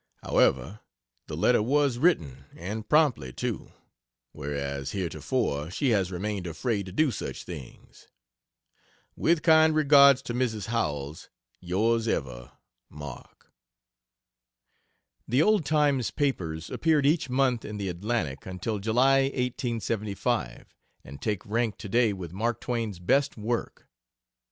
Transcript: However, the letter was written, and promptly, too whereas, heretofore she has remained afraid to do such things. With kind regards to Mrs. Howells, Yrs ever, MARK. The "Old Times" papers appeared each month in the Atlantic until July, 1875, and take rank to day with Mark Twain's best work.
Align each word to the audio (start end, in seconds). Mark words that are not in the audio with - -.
However, 0.23 0.79
the 1.27 1.37
letter 1.37 1.61
was 1.61 1.99
written, 1.99 2.45
and 2.57 2.89
promptly, 2.89 3.31
too 3.31 3.71
whereas, 4.31 4.93
heretofore 4.93 5.69
she 5.69 5.89
has 5.89 6.11
remained 6.11 6.47
afraid 6.47 6.87
to 6.87 6.91
do 6.91 7.11
such 7.11 7.43
things. 7.43 8.07
With 9.15 9.43
kind 9.43 9.75
regards 9.75 10.23
to 10.23 10.33
Mrs. 10.33 10.69
Howells, 10.69 11.29
Yrs 11.63 12.07
ever, 12.07 12.51
MARK. 12.89 13.51
The 15.27 15.43
"Old 15.43 15.65
Times" 15.67 16.09
papers 16.09 16.71
appeared 16.71 17.05
each 17.05 17.29
month 17.29 17.63
in 17.63 17.77
the 17.77 17.87
Atlantic 17.89 18.47
until 18.47 18.79
July, 18.79 19.25
1875, 19.25 20.73
and 21.03 21.21
take 21.21 21.45
rank 21.45 21.77
to 21.77 21.87
day 21.87 22.11
with 22.11 22.33
Mark 22.33 22.59
Twain's 22.59 22.97
best 22.97 23.37
work. 23.37 23.87